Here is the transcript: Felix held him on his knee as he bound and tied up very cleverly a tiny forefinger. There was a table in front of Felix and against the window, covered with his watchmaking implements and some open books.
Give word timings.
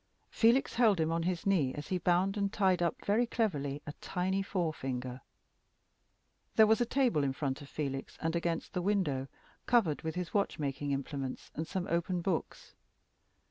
Felix 0.31 0.73
held 0.73 0.99
him 0.99 1.11
on 1.11 1.21
his 1.21 1.45
knee 1.45 1.75
as 1.75 1.89
he 1.89 1.99
bound 1.99 2.35
and 2.35 2.51
tied 2.51 2.81
up 2.81 3.05
very 3.05 3.27
cleverly 3.27 3.83
a 3.85 3.91
tiny 4.01 4.41
forefinger. 4.41 5.21
There 6.55 6.65
was 6.65 6.81
a 6.81 6.87
table 6.87 7.23
in 7.23 7.33
front 7.33 7.61
of 7.61 7.69
Felix 7.69 8.17
and 8.19 8.35
against 8.35 8.73
the 8.73 8.81
window, 8.81 9.27
covered 9.67 10.01
with 10.01 10.15
his 10.15 10.33
watchmaking 10.33 10.89
implements 10.91 11.51
and 11.53 11.67
some 11.67 11.85
open 11.87 12.21
books. 12.21 12.73